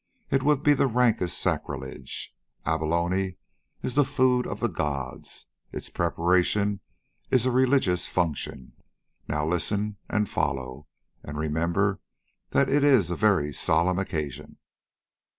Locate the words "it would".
0.31-0.63